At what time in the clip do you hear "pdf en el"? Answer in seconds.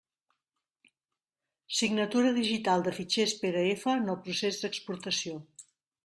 3.43-4.17